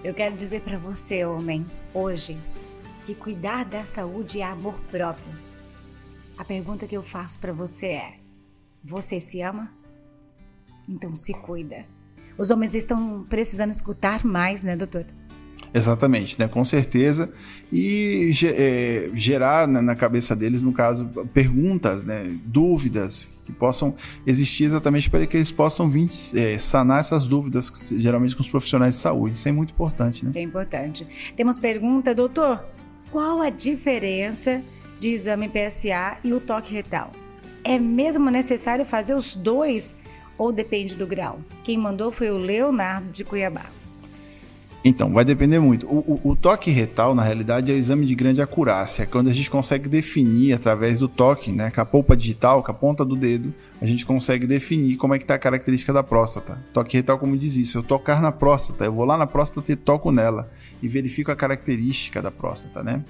Eu 0.04 0.16
quero 0.16 0.36
dizer 0.36 0.62
para 0.62 0.80
você, 0.80 1.24
homem, 1.24 1.64
hoje, 1.94 2.36
que 3.06 3.14
cuidar 3.14 3.66
da 3.66 3.86
saúde 3.86 4.42
é 4.42 4.46
amor 4.46 4.74
próprio 4.90 5.49
a 6.40 6.46
pergunta 6.46 6.88
que 6.88 6.96
eu 6.96 7.04
faço 7.04 7.38
para 7.38 7.52
você 7.52 7.88
é: 7.88 8.14
você 8.82 9.20
se 9.20 9.42
ama? 9.42 9.70
Então 10.88 11.14
se 11.14 11.34
cuida. 11.34 11.86
Os 12.38 12.50
homens 12.50 12.74
estão 12.74 13.26
precisando 13.30 13.72
escutar 13.72 14.26
mais, 14.26 14.64
né, 14.64 14.78
doutor? 14.78 15.06
Exatamente, 15.74 16.40
né? 16.40 16.48
Com 16.48 16.64
certeza. 16.64 17.32
E 17.72 18.32
é, 18.46 19.10
gerar 19.14 19.68
na 19.68 19.94
cabeça 19.94 20.34
deles, 20.34 20.62
no 20.62 20.72
caso, 20.72 21.06
perguntas, 21.34 22.06
né? 22.06 22.24
dúvidas 22.46 23.28
que 23.46 23.52
possam 23.52 23.94
existir 24.26 24.64
exatamente 24.64 25.10
para 25.10 25.28
que 25.28 25.36
eles 25.36 25.52
possam 25.52 25.90
vir 25.90 26.10
é, 26.36 26.58
sanar 26.58 27.02
essas 27.02 27.28
dúvidas, 27.28 27.70
geralmente 27.98 28.36
com 28.36 28.42
os 28.42 28.50
profissionais 28.50 28.96
de 28.96 29.02
saúde. 29.02 29.36
Isso 29.36 29.50
é 29.50 29.52
muito 29.52 29.74
importante, 29.74 30.26
né? 30.26 30.32
É 30.34 30.42
importante. 30.42 31.06
Temos 31.36 31.60
pergunta, 31.60 32.16
doutor: 32.16 32.64
qual 33.12 33.42
a 33.42 33.50
diferença 33.50 34.64
de 35.00 35.10
exame 35.10 35.50
PSA 35.50 36.18
e 36.24 36.34
o 36.34 36.40
toque 36.40 36.74
retal. 36.74 37.12
É 37.64 37.78
mesmo 37.78 38.30
necessário 38.30 38.86
fazer 38.86 39.14
os 39.14 39.36
dois 39.36 39.96
ou 40.38 40.52
depende 40.52 40.96
do 40.96 41.06
grau? 41.06 41.40
Quem 41.64 41.78
mandou 41.78 42.12
foi 42.12 42.32
o 42.32 42.38
Leonardo 42.38 43.12
de 43.12 43.24
Cuiabá. 43.24 43.66
Então, 44.84 45.12
vai 45.12 45.26
depender 45.26 45.60
muito. 45.60 45.86
O, 45.88 46.22
o, 46.24 46.32
o, 46.32 46.36
toque 46.38 46.72
retal, 46.72 47.14
na 47.14 47.22
realidade, 47.22 47.70
é 47.70 47.76
o 47.76 47.78
exame 47.78 48.06
de 48.06 48.16
grande 48.16 48.42
acurácia, 48.42 49.04
é 49.04 49.06
quando 49.06 49.28
a 49.28 49.34
gente 49.34 49.50
consegue 49.50 49.90
definir, 49.90 50.54
através 50.54 51.00
do 51.00 51.08
toque, 51.10 51.52
né, 51.52 51.70
com 51.70 51.82
a 51.82 51.86
polpa 51.86 52.16
digital, 52.16 52.64
com 52.64 52.72
a 52.72 52.74
ponta 52.74 53.04
do 53.04 53.16
dedo, 53.16 53.54
a 53.82 53.86
gente 53.86 54.06
consegue 54.06 54.48
definir 54.48 54.96
como 54.96 55.14
é 55.14 55.18
que 55.18 55.26
está 55.26 55.36
a 55.36 55.40
característica 55.40 55.92
da 55.92 56.02
próstata. 56.02 56.64
Toque 56.74 56.96
retal, 56.96 57.20
como 57.20 57.38
diz 57.38 57.58
isso, 57.58 57.80
eu 57.80 57.84
tocar 57.84 58.22
na 58.22 58.32
próstata, 58.32 58.86
eu 58.86 58.94
vou 58.94 59.04
lá 59.04 59.18
na 59.18 59.28
próstata 59.28 59.70
e 59.70 59.76
toco 59.76 60.14
nela, 60.14 60.50
e 60.82 60.88
verifico 60.88 61.30
a 61.30 61.36
característica 61.36 62.22
da 62.22 62.32
próstata, 62.32 62.82
né? 62.82 63.04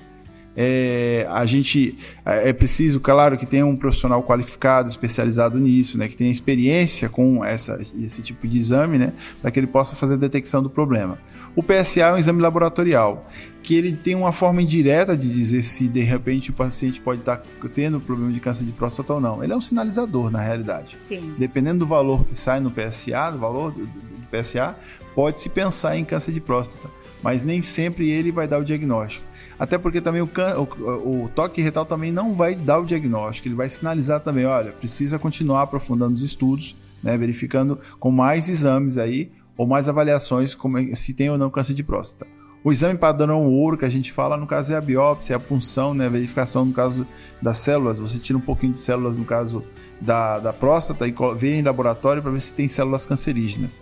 É, 0.62 1.26
a 1.30 1.46
gente 1.46 1.98
é, 2.26 2.50
é 2.50 2.54
preciso, 2.54 3.00
claro, 3.00 3.38
que 3.38 3.46
tenha 3.46 3.66
um 3.66 3.78
profissional 3.78 4.22
qualificado, 4.22 4.90
especializado 4.90 5.58
nisso, 5.58 5.98
né, 5.98 6.10
que 6.10 6.18
tenha 6.18 6.30
experiência 6.30 7.08
com 7.08 7.46
essa, 7.46 7.80
esse 7.98 8.22
tipo 8.22 8.46
de 8.46 8.58
exame, 8.58 8.98
né, 8.98 9.14
para 9.42 9.52
que 9.52 9.58
ele 9.58 9.68
possa 9.68 9.96
fazer 9.96 10.16
a 10.16 10.18
detecção 10.18 10.62
do 10.62 10.70
problema. 10.70 11.18
O 11.56 11.64
PSA 11.64 12.02
é 12.02 12.14
um 12.14 12.18
exame 12.18 12.42
laboratorial, 12.42 13.26
que 13.64 13.74
ele 13.74 13.94
tem 13.94 14.16
uma 14.16 14.34
forma 14.34 14.62
indireta 14.62 15.16
de 15.16 15.34
dizer 15.34 15.64
se 15.64 15.88
de 15.88 16.02
repente 16.02 16.50
o 16.50 16.54
paciente 16.54 17.00
pode 17.00 17.22
estar 17.22 17.42
tendo 17.74 18.02
problema 18.02 18.34
de 18.34 18.42
câncer 18.42 18.66
de 18.66 18.74
próstata 18.74 19.14
ou 19.14 19.22
não. 19.22 19.42
Ele 19.42 19.54
é 19.54 19.56
um 19.56 19.62
sinalizador, 19.62 20.30
na 20.30 20.42
realidade. 20.42 20.98
Sim. 21.00 21.36
Dependendo 21.38 21.80
do 21.80 21.86
valor 21.86 22.26
que 22.26 22.36
sai 22.36 22.60
no 22.60 22.70
PSA, 22.70 23.32
do 23.32 23.40
valor 23.40 23.72
do, 23.72 23.86
do 23.86 24.28
PSA, 24.30 24.76
pode-se 25.16 25.48
pensar 25.48 25.98
em 25.98 26.04
câncer 26.04 26.34
de 26.34 26.42
próstata, 26.42 26.90
mas 27.24 27.44
nem 27.44 27.62
sempre 27.62 28.10
ele 28.10 28.30
vai 28.30 28.46
dar 28.46 28.58
o 28.58 28.64
diagnóstico. 28.66 29.29
Até 29.60 29.78
porque 29.78 30.00
também 30.00 30.22
o, 30.22 30.26
o, 30.26 31.24
o, 31.26 31.30
toque 31.36 31.62
retal 31.62 31.86
também 31.86 32.12
não 32.12 32.34
vai 32.34 32.56
dar 32.56 32.80
o 32.80 32.86
diagnóstico, 32.86 33.48
ele 33.48 33.56
vai 33.56 33.68
sinalizar 33.68 34.22
também, 34.22 34.46
olha, 34.46 34.72
precisa 34.72 35.20
continuar 35.20 35.64
aprofundando 35.64 36.16
os 36.16 36.24
estudos, 36.24 36.78
né, 37.04 37.18
verificando 37.18 37.78
com 38.00 38.10
mais 38.10 38.48
exames 38.48 38.98
aí 38.98 39.32
ou 39.58 39.68
mais 39.68 39.90
avaliações 39.90 40.56
como 40.56 40.78
é, 40.78 40.96
se 40.96 41.14
tem 41.14 41.30
ou 41.30 41.38
não 41.38 41.50
câncer 41.50 41.74
de 41.74 41.84
próstata. 41.84 42.26
O 42.64 42.72
exame 42.72 42.98
padrão 42.98 43.46
ouro 43.46 43.78
que 43.78 43.86
a 43.86 43.90
gente 43.90 44.12
fala, 44.12 44.36
no 44.36 44.46
caso, 44.46 44.74
é 44.74 44.76
a 44.76 44.82
biópsia, 44.82 45.34
é 45.34 45.38
a 45.38 45.40
punção, 45.40 45.94
né? 45.94 46.08
A 46.08 46.10
verificação 46.10 46.66
no 46.66 46.74
caso 46.74 47.08
das 47.42 47.58
células. 47.58 48.00
Você 48.00 48.20
tira 48.20 48.38
um 48.38 48.42
pouquinho 48.42 48.74
de 48.74 48.78
células 48.78 49.16
no 49.16 49.24
caso 49.24 49.64
da, 50.02 50.40
da 50.40 50.52
próstata 50.52 51.08
e 51.08 51.16
vê 51.38 51.58
em 51.58 51.62
laboratório 51.62 52.22
para 52.22 52.32
ver 52.32 52.42
se 52.42 52.54
tem 52.54 52.68
células 52.68 53.06
cancerígenas. 53.06 53.82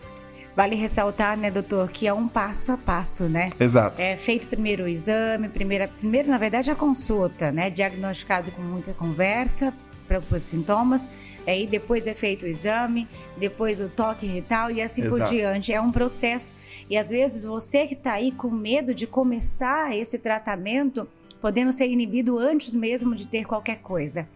Vale 0.58 0.74
ressaltar, 0.74 1.38
né, 1.38 1.52
doutor, 1.52 1.88
que 1.92 2.08
é 2.08 2.14
um 2.14 2.28
passo 2.28 2.72
a 2.72 2.78
passo, 2.78 3.26
né? 3.26 3.52
Exato. 3.60 4.02
É 4.02 4.18
feito 4.18 4.48
primeiro 4.48 4.86
o 4.86 4.88
exame, 4.88 5.50
primeira, 5.50 5.88
primeiro, 5.88 6.32
na 6.32 6.40
verdade, 6.40 6.72
a 6.72 6.76
consulta, 6.76 7.52
né? 7.52 7.70
Diagnosticado 7.70 8.52
com 8.52 8.64
muita 8.64 8.92
conversa, 8.92 9.72
para 10.08 10.18
os 10.18 10.44
sintomas, 10.44 11.08
aí 11.46 11.68
depois 11.68 12.08
é 12.08 12.16
feito 12.16 12.44
o 12.44 12.48
exame, 12.48 13.08
depois 13.38 13.80
o 13.80 13.88
toque 13.88 14.26
retal 14.26 14.72
e 14.72 14.82
assim 14.82 15.04
Exato. 15.04 15.22
por 15.22 15.30
diante. 15.30 15.72
É 15.72 15.80
um 15.80 15.92
processo. 15.92 16.52
E 16.90 16.98
às 16.98 17.12
vezes 17.12 17.46
você 17.46 17.86
que 17.86 17.94
está 17.94 18.14
aí 18.14 18.32
com 18.32 18.50
medo 18.50 18.96
de 18.96 19.06
começar 19.06 19.96
esse 19.96 20.18
tratamento, 20.18 21.08
podendo 21.40 21.72
ser 21.72 21.88
inibido 21.88 22.36
antes 22.40 22.74
mesmo 22.74 23.14
de 23.14 23.28
ter 23.28 23.46
qualquer 23.46 23.78
coisa. 23.78 24.28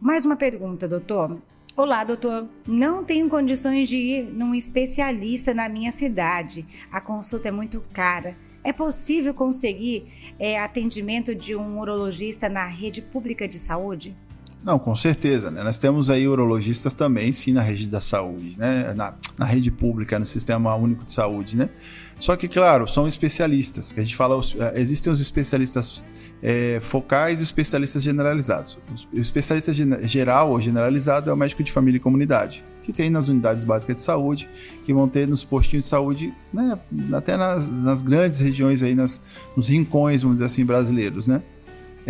Mais 0.00 0.24
uma 0.24 0.36
pergunta, 0.36 0.86
doutor. 0.86 1.36
Olá, 1.78 2.02
doutor. 2.02 2.48
Não 2.66 3.04
tenho 3.04 3.28
condições 3.28 3.88
de 3.88 3.96
ir 3.96 4.24
num 4.24 4.52
especialista 4.52 5.54
na 5.54 5.68
minha 5.68 5.92
cidade. 5.92 6.66
A 6.90 7.00
consulta 7.00 7.46
é 7.46 7.52
muito 7.52 7.80
cara. 7.92 8.34
É 8.64 8.72
possível 8.72 9.32
conseguir 9.32 10.08
é, 10.40 10.58
atendimento 10.58 11.36
de 11.36 11.54
um 11.54 11.78
urologista 11.78 12.48
na 12.48 12.66
rede 12.66 13.00
pública 13.00 13.46
de 13.46 13.60
saúde? 13.60 14.12
Não, 14.60 14.76
com 14.76 14.96
certeza. 14.96 15.52
Né? 15.52 15.62
Nós 15.62 15.78
temos 15.78 16.10
aí 16.10 16.26
urologistas 16.26 16.92
também, 16.92 17.30
sim, 17.30 17.52
na 17.52 17.62
rede 17.62 17.88
da 17.88 18.00
saúde, 18.00 18.58
né? 18.58 18.92
na, 18.92 19.14
na 19.38 19.44
rede 19.44 19.70
pública, 19.70 20.18
no 20.18 20.24
Sistema 20.24 20.74
Único 20.74 21.04
de 21.04 21.12
Saúde. 21.12 21.56
Né? 21.56 21.70
Só 22.18 22.34
que, 22.34 22.48
claro, 22.48 22.88
são 22.88 23.06
especialistas, 23.06 23.92
que 23.92 24.00
a 24.00 24.02
gente 24.02 24.16
fala, 24.16 24.36
eh, 24.58 24.80
existem 24.80 25.12
os 25.12 25.20
especialistas 25.20 26.02
é, 26.42 26.78
focais 26.80 27.40
e 27.40 27.42
especialistas 27.42 28.02
generalizados. 28.02 28.78
O 29.12 29.18
especialista 29.18 29.72
geral 29.72 30.50
ou 30.50 30.60
generalizado 30.60 31.30
é 31.30 31.32
o 31.32 31.36
médico 31.36 31.62
de 31.62 31.72
família 31.72 31.98
e 31.98 32.00
comunidade, 32.00 32.64
que 32.82 32.92
tem 32.92 33.10
nas 33.10 33.28
unidades 33.28 33.64
básicas 33.64 33.96
de 33.96 34.02
saúde, 34.02 34.48
que 34.84 34.92
vão 34.92 35.08
ter 35.08 35.26
nos 35.26 35.44
postinhos 35.44 35.84
de 35.84 35.90
saúde, 35.90 36.32
né? 36.52 36.78
até 37.12 37.36
nas, 37.36 37.68
nas 37.68 38.02
grandes 38.02 38.40
regiões 38.40 38.82
aí, 38.82 38.94
nas, 38.94 39.20
nos 39.56 39.68
rincões, 39.68 40.22
vamos 40.22 40.36
dizer 40.36 40.46
assim, 40.46 40.64
brasileiros, 40.64 41.26
né? 41.26 41.42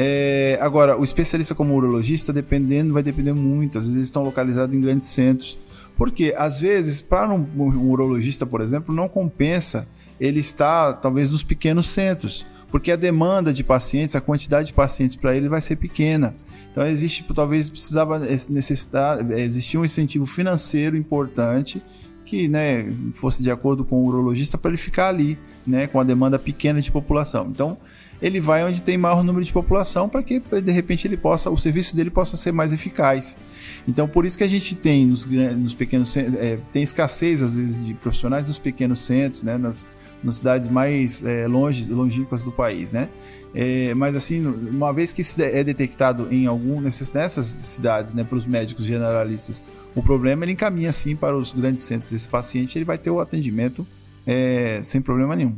É, 0.00 0.56
agora, 0.60 0.96
o 0.96 1.02
especialista 1.02 1.56
como 1.56 1.74
urologista, 1.74 2.32
dependendo, 2.32 2.94
vai 2.94 3.02
depender 3.02 3.32
muito. 3.32 3.78
Às 3.78 3.86
vezes 3.86 3.96
eles 3.96 4.08
estão 4.08 4.22
localizados 4.22 4.72
em 4.72 4.80
grandes 4.80 5.08
centros. 5.08 5.58
Porque, 5.96 6.32
às 6.38 6.60
vezes, 6.60 7.00
para 7.00 7.34
um, 7.34 7.44
um 7.56 7.90
urologista, 7.90 8.46
por 8.46 8.60
exemplo, 8.60 8.94
não 8.94 9.08
compensa 9.08 9.88
ele 10.20 10.38
estar, 10.38 10.92
talvez, 10.94 11.32
nos 11.32 11.42
pequenos 11.42 11.88
centros. 11.88 12.46
Porque 12.70 12.92
a 12.92 12.96
demanda 12.96 13.52
de 13.52 13.64
pacientes, 13.64 14.14
a 14.14 14.20
quantidade 14.20 14.68
de 14.68 14.72
pacientes 14.72 15.16
para 15.16 15.34
ele 15.34 15.48
vai 15.48 15.60
ser 15.60 15.76
pequena. 15.76 16.34
Então, 16.70 16.86
existe, 16.86 17.24
talvez, 17.34 17.70
precisava 17.70 18.18
necessitar, 18.18 19.30
existir 19.32 19.78
um 19.78 19.84
incentivo 19.84 20.26
financeiro 20.26 20.96
importante 20.96 21.82
que 22.24 22.46
né, 22.46 22.86
fosse 23.14 23.42
de 23.42 23.50
acordo 23.50 23.86
com 23.86 23.96
o 23.96 24.06
urologista 24.06 24.58
para 24.58 24.70
ele 24.70 24.76
ficar 24.76 25.08
ali, 25.08 25.38
né, 25.66 25.86
com 25.86 25.98
a 25.98 26.04
demanda 26.04 26.38
pequena 26.38 26.80
de 26.80 26.92
população. 26.92 27.48
Então, 27.50 27.78
ele 28.20 28.40
vai 28.40 28.64
onde 28.64 28.82
tem 28.82 28.98
maior 28.98 29.22
número 29.22 29.44
de 29.44 29.52
população 29.52 30.08
para 30.08 30.22
que 30.22 30.40
de 30.40 30.72
repente 30.72 31.06
ele 31.06 31.16
possa, 31.16 31.50
o 31.50 31.56
serviço 31.56 31.94
dele 31.94 32.10
possa 32.10 32.36
ser 32.36 32.52
mais 32.52 32.72
eficaz. 32.72 33.38
Então 33.86 34.08
por 34.08 34.26
isso 34.26 34.36
que 34.36 34.44
a 34.44 34.48
gente 34.48 34.74
tem 34.74 35.06
nos, 35.06 35.24
nos 35.24 35.74
pequenos 35.74 36.16
é, 36.16 36.58
tem 36.72 36.82
escassez 36.82 37.42
às 37.42 37.56
vezes 37.56 37.84
de 37.84 37.94
profissionais 37.94 38.48
nos 38.48 38.58
pequenos 38.58 39.00
centros, 39.02 39.42
né, 39.42 39.56
nas, 39.56 39.86
nas 40.22 40.36
cidades 40.36 40.68
mais 40.68 41.24
é, 41.24 41.46
longe, 41.46 41.90
longínquas 41.90 42.42
do 42.42 42.50
país, 42.50 42.92
né? 42.92 43.08
É, 43.54 43.94
mas 43.94 44.14
assim, 44.14 44.44
uma 44.46 44.92
vez 44.92 45.12
que 45.12 45.22
é 45.42 45.64
detectado 45.64 46.28
em 46.32 46.46
algum 46.46 46.80
nessas, 46.80 47.10
nessas 47.10 47.46
cidades, 47.46 48.12
né, 48.12 48.22
para 48.22 48.36
os 48.36 48.46
médicos 48.46 48.84
generalistas, 48.84 49.64
o 49.94 50.02
problema 50.02 50.44
ele 50.44 50.52
encaminha 50.52 50.92
sim 50.92 51.16
para 51.16 51.36
os 51.36 51.52
grandes 51.52 51.84
centros. 51.84 52.12
Esse 52.12 52.28
paciente 52.28 52.76
ele 52.76 52.84
vai 52.84 52.98
ter 52.98 53.10
o 53.10 53.20
atendimento 53.20 53.86
é, 54.26 54.80
sem 54.82 55.00
problema 55.00 55.34
nenhum. 55.34 55.56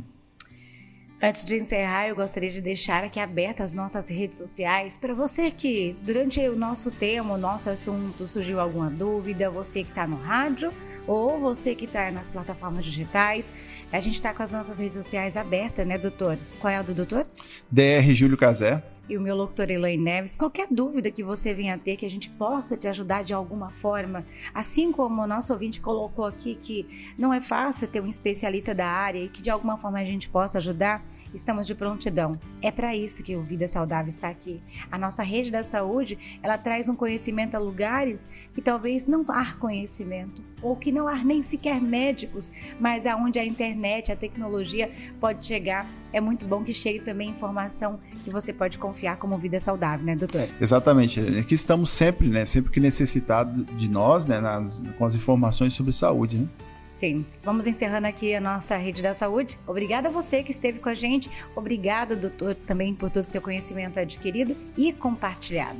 Antes 1.23 1.45
de 1.45 1.55
encerrar, 1.55 2.07
eu 2.07 2.15
gostaria 2.15 2.49
de 2.49 2.61
deixar 2.61 3.03
aqui 3.03 3.19
abertas 3.19 3.71
as 3.71 3.73
nossas 3.75 4.09
redes 4.09 4.39
sociais 4.39 4.97
para 4.97 5.13
você 5.13 5.51
que, 5.51 5.95
durante 6.03 6.39
o 6.49 6.55
nosso 6.55 6.89
tema, 6.89 7.35
o 7.35 7.37
nosso 7.37 7.69
assunto, 7.69 8.27
surgiu 8.27 8.59
alguma 8.59 8.89
dúvida, 8.89 9.47
você 9.47 9.83
que 9.83 9.89
está 9.89 10.07
no 10.07 10.15
rádio 10.15 10.71
ou 11.07 11.39
você 11.39 11.75
que 11.75 11.85
está 11.85 12.11
nas 12.11 12.29
plataformas 12.29 12.83
digitais. 12.83 13.51
A 13.91 13.99
gente 13.99 14.15
está 14.15 14.33
com 14.33 14.43
as 14.43 14.51
nossas 14.51 14.79
redes 14.79 14.95
sociais 14.95 15.35
abertas, 15.35 15.85
né, 15.85 15.97
doutor? 15.97 16.37
Qual 16.59 16.71
é 16.71 16.77
a 16.77 16.81
do 16.81 16.93
doutor? 16.93 17.25
DR 17.69 18.13
Júlio 18.13 18.37
Casé 18.37 18.83
e 19.09 19.17
o 19.17 19.21
meu 19.21 19.35
locutor 19.35 19.69
Elaine 19.69 20.01
Neves. 20.01 20.35
Qualquer 20.35 20.67
dúvida 20.69 21.11
que 21.11 21.23
você 21.23 21.53
venha 21.53 21.77
ter, 21.77 21.97
que 21.97 22.05
a 22.05 22.09
gente 22.09 22.29
possa 22.29 22.77
te 22.77 22.87
ajudar 22.87 23.23
de 23.23 23.33
alguma 23.33 23.69
forma, 23.69 24.25
assim 24.53 24.91
como 24.91 25.21
o 25.21 25.27
nosso 25.27 25.51
ouvinte 25.51 25.81
colocou 25.81 26.25
aqui 26.25 26.55
que 26.55 27.13
não 27.17 27.33
é 27.33 27.41
fácil 27.41 27.87
ter 27.87 27.99
um 27.99 28.07
especialista 28.07 28.73
da 28.73 28.87
área 28.87 29.19
e 29.19 29.27
que 29.27 29.41
de 29.41 29.49
alguma 29.49 29.77
forma 29.77 29.99
a 29.99 30.05
gente 30.05 30.29
possa 30.29 30.59
ajudar, 30.59 31.03
estamos 31.33 31.67
de 31.67 31.75
prontidão. 31.75 32.39
É 32.61 32.71
para 32.71 32.95
isso 32.95 33.23
que 33.23 33.35
o 33.35 33.41
Vida 33.41 33.67
Saudável 33.67 34.09
está 34.09 34.29
aqui. 34.29 34.61
A 34.91 34.97
nossa 34.97 35.23
rede 35.23 35.51
da 35.51 35.63
saúde, 35.63 36.17
ela 36.41 36.57
traz 36.57 36.87
um 36.87 36.95
conhecimento 36.95 37.55
a 37.55 37.59
lugares 37.59 38.27
que 38.53 38.61
talvez 38.61 39.05
não 39.07 39.25
há 39.27 39.53
conhecimento 39.55 40.41
ou 40.61 40.75
que 40.75 40.91
não 40.91 41.07
há 41.07 41.15
nem 41.23 41.41
sequer 41.41 41.81
médicos, 41.81 42.51
mas 42.79 43.07
aonde 43.07 43.39
a 43.39 43.45
internet, 43.45 44.11
a 44.11 44.15
tecnologia 44.15 44.91
pode 45.19 45.43
chegar. 45.43 45.87
É 46.13 46.21
muito 46.21 46.45
bom 46.45 46.63
que 46.63 46.73
chegue 46.73 46.99
também 46.99 47.29
informação 47.29 47.99
que 48.23 48.29
você 48.29 48.53
pode 48.53 48.77
confiar 48.77 48.90
confiar 48.91 49.17
como 49.17 49.37
vida 49.37 49.59
saudável, 49.59 50.05
né, 50.05 50.15
doutor? 50.15 50.47
Exatamente. 50.59 51.19
Aqui 51.39 51.55
estamos 51.55 51.89
sempre, 51.89 52.27
né, 52.27 52.43
sempre 52.43 52.69
que 52.71 52.79
necessitado 52.79 53.63
de 53.63 53.89
nós, 53.89 54.25
né, 54.25 54.41
nas, 54.41 54.81
com 54.97 55.05
as 55.05 55.15
informações 55.15 55.73
sobre 55.73 55.93
saúde, 55.93 56.37
né? 56.37 56.47
Sim. 56.85 57.25
Vamos 57.41 57.65
encerrando 57.65 58.05
aqui 58.05 58.35
a 58.35 58.41
nossa 58.41 58.75
rede 58.75 59.01
da 59.01 59.13
saúde. 59.13 59.57
Obrigada 59.65 60.09
a 60.09 60.11
você 60.11 60.43
que 60.43 60.51
esteve 60.51 60.79
com 60.79 60.89
a 60.89 60.93
gente. 60.93 61.31
Obrigado, 61.55 62.17
doutor, 62.17 62.53
também 62.53 62.93
por 62.93 63.09
todo 63.09 63.23
o 63.23 63.27
seu 63.27 63.41
conhecimento 63.41 63.97
adquirido 63.97 64.57
e 64.75 64.91
compartilhado. 64.91 65.79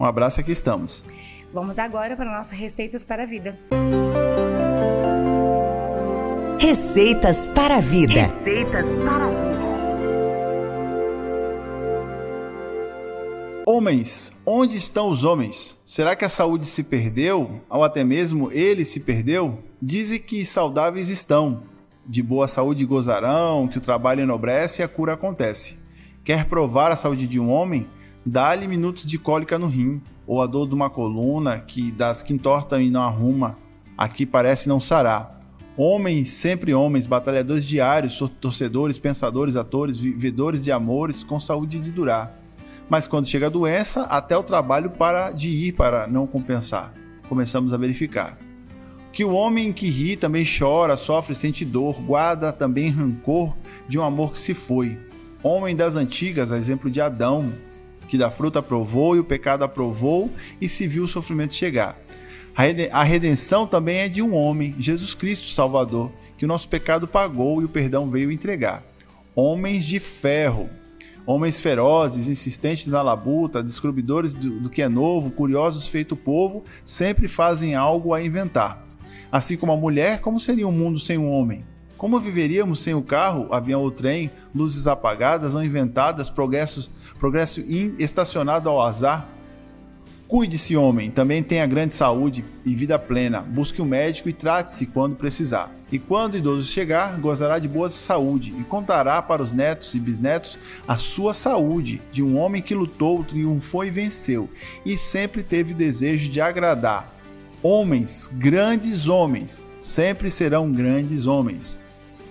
Um 0.00 0.04
abraço, 0.04 0.40
aqui 0.40 0.50
estamos. 0.50 1.04
Vamos 1.54 1.78
agora 1.78 2.16
para 2.16 2.24
nossas 2.24 2.58
receitas 2.58 3.04
para 3.04 3.22
a 3.22 3.26
vida. 3.26 3.56
Receitas 6.58 7.48
para 7.50 7.76
a 7.76 7.80
vida. 7.80 8.26
Receitas 8.44 8.84
para 9.04 9.24
a 9.24 9.28
vida. 9.28 9.57
Homens, 13.78 14.32
onde 14.44 14.76
estão 14.76 15.08
os 15.08 15.22
homens? 15.22 15.80
Será 15.84 16.16
que 16.16 16.24
a 16.24 16.28
saúde 16.28 16.66
se 16.66 16.82
perdeu? 16.82 17.60
Ou 17.70 17.84
até 17.84 18.02
mesmo 18.02 18.50
ele 18.50 18.84
se 18.84 18.98
perdeu? 18.98 19.62
Dizem 19.80 20.18
que 20.18 20.44
saudáveis 20.44 21.08
estão, 21.08 21.62
de 22.04 22.20
boa 22.20 22.48
saúde 22.48 22.84
gozarão, 22.84 23.68
que 23.68 23.78
o 23.78 23.80
trabalho 23.80 24.20
enobrece 24.20 24.82
e 24.82 24.84
a 24.84 24.88
cura 24.88 25.12
acontece. 25.12 25.78
Quer 26.24 26.46
provar 26.46 26.90
a 26.90 26.96
saúde 26.96 27.28
de 27.28 27.38
um 27.38 27.52
homem? 27.52 27.86
Dá-lhe 28.26 28.66
minutos 28.66 29.08
de 29.08 29.16
cólica 29.16 29.56
no 29.60 29.68
rim, 29.68 30.02
ou 30.26 30.42
a 30.42 30.46
dor 30.48 30.66
de 30.66 30.74
uma 30.74 30.90
coluna 30.90 31.60
que 31.60 31.92
das 31.92 32.20
que 32.20 32.34
entortam 32.34 32.82
e 32.82 32.90
não 32.90 33.02
arruma, 33.02 33.54
aqui 33.96 34.26
parece 34.26 34.68
não 34.68 34.80
sarar. 34.80 35.40
Homens, 35.76 36.30
sempre 36.30 36.74
homens, 36.74 37.06
batalhadores 37.06 37.64
diários, 37.64 38.18
torcedores, 38.40 38.98
pensadores, 38.98 39.54
atores, 39.54 39.98
vivedores 39.98 40.64
de 40.64 40.72
amores, 40.72 41.22
com 41.22 41.38
saúde 41.38 41.78
de 41.78 41.92
durar. 41.92 42.47
Mas 42.88 43.06
quando 43.06 43.26
chega 43.26 43.46
a 43.46 43.50
doença, 43.50 44.02
até 44.04 44.36
o 44.36 44.42
trabalho 44.42 44.90
para 44.90 45.30
de 45.30 45.48
ir 45.48 45.72
para 45.72 46.06
não 46.06 46.26
compensar. 46.26 46.94
Começamos 47.28 47.74
a 47.74 47.76
verificar. 47.76 48.38
Que 49.12 49.24
o 49.24 49.32
homem 49.32 49.72
que 49.72 49.88
ri 49.88 50.16
também 50.16 50.44
chora, 50.46 50.96
sofre, 50.96 51.34
sente 51.34 51.64
dor, 51.64 52.00
guarda 52.00 52.52
também 52.52 52.90
rancor 52.90 53.54
de 53.88 53.98
um 53.98 54.02
amor 54.02 54.32
que 54.32 54.40
se 54.40 54.54
foi. 54.54 54.98
Homem 55.42 55.76
das 55.76 55.96
antigas, 55.96 56.50
a 56.50 56.56
exemplo 56.56 56.90
de 56.90 57.00
Adão, 57.00 57.52
que 58.08 58.16
da 58.16 58.30
fruta 58.30 58.62
provou 58.62 59.16
e 59.16 59.18
o 59.18 59.24
pecado 59.24 59.64
aprovou 59.64 60.30
e 60.60 60.68
se 60.68 60.86
viu 60.86 61.04
o 61.04 61.08
sofrimento 61.08 61.54
chegar. 61.54 61.98
A 62.90 63.02
redenção 63.04 63.66
também 63.66 63.98
é 63.98 64.08
de 64.08 64.20
um 64.20 64.34
homem, 64.34 64.74
Jesus 64.78 65.14
Cristo 65.14 65.52
Salvador, 65.52 66.10
que 66.36 66.44
o 66.44 66.48
nosso 66.48 66.68
pecado 66.68 67.06
pagou 67.06 67.60
e 67.60 67.64
o 67.64 67.68
perdão 67.68 68.10
veio 68.10 68.32
entregar. 68.32 68.82
Homens 69.34 69.84
de 69.84 70.00
ferro, 70.00 70.68
homens 71.28 71.60
ferozes, 71.60 72.26
insistentes 72.26 72.86
na 72.86 73.02
labuta, 73.02 73.62
descobridores 73.62 74.34
do, 74.34 74.60
do 74.60 74.70
que 74.70 74.80
é 74.80 74.88
novo, 74.88 75.30
curiosos 75.30 75.86
feito 75.86 76.16
povo, 76.16 76.64
sempre 76.82 77.28
fazem 77.28 77.74
algo 77.74 78.14
a 78.14 78.22
inventar. 78.22 78.82
Assim 79.30 79.54
como 79.54 79.72
a 79.72 79.76
mulher, 79.76 80.22
como 80.22 80.40
seria 80.40 80.66
um 80.66 80.72
mundo 80.72 80.98
sem 80.98 81.18
um 81.18 81.30
homem? 81.30 81.62
Como 81.98 82.18
viveríamos 82.18 82.80
sem 82.80 82.94
o 82.94 83.02
carro, 83.02 83.52
avião 83.52 83.82
ou 83.82 83.90
trem, 83.90 84.30
luzes 84.54 84.86
apagadas 84.86 85.54
ou 85.54 85.62
inventadas, 85.62 86.30
progressos, 86.30 86.90
progresso 87.18 87.60
estacionado 87.98 88.70
ao 88.70 88.80
azar? 88.80 89.28
Cuide-se, 90.28 90.76
homem, 90.76 91.10
também 91.10 91.42
tenha 91.42 91.66
grande 91.66 91.94
saúde 91.94 92.44
e 92.62 92.74
vida 92.74 92.98
plena. 92.98 93.40
Busque 93.40 93.80
um 93.80 93.86
médico 93.86 94.28
e 94.28 94.32
trate-se 94.34 94.84
quando 94.84 95.16
precisar. 95.16 95.74
E 95.90 95.98
quando 95.98 96.34
o 96.34 96.36
idoso 96.36 96.66
chegar, 96.66 97.18
gozará 97.18 97.58
de 97.58 97.66
boa 97.66 97.88
saúde 97.88 98.54
e 98.60 98.62
contará 98.64 99.22
para 99.22 99.42
os 99.42 99.54
netos 99.54 99.94
e 99.94 99.98
bisnetos 99.98 100.58
a 100.86 100.98
sua 100.98 101.32
saúde 101.32 102.02
de 102.12 102.22
um 102.22 102.36
homem 102.36 102.60
que 102.60 102.74
lutou, 102.74 103.24
triunfou 103.24 103.86
e 103.86 103.90
venceu, 103.90 104.50
e 104.84 104.98
sempre 104.98 105.42
teve 105.42 105.72
desejo 105.72 106.30
de 106.30 106.42
agradar. 106.42 107.10
Homens, 107.62 108.30
grandes 108.30 109.08
homens, 109.08 109.62
sempre 109.78 110.30
serão 110.30 110.70
grandes 110.70 111.24
homens. 111.24 111.80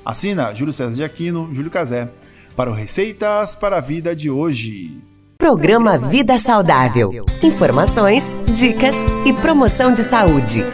Assina 0.05 0.53
Júlio 0.53 0.71
César 0.71 0.95
de 0.95 1.03
Aquino, 1.03 1.49
Júlio 1.51 1.71
Cazé, 1.71 2.07
para 2.55 2.69
o 2.69 2.75
Receitas 2.75 3.55
para 3.55 3.77
a 3.77 3.81
Vida 3.81 4.15
de 4.15 4.29
hoje. 4.29 5.01
Programa 5.37 5.99
Vida 5.99 6.39
Saudável. 6.39 7.11
Informações, 7.43 8.25
dicas 8.47 8.95
e 9.23 9.31
promoção 9.31 9.93
de 9.93 10.03
saúde. 10.03 10.65